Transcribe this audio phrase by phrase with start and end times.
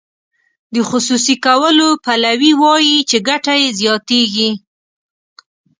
[0.73, 4.49] د خصوصي کولو پلوي وایي چې ګټه یې زیاتیږي.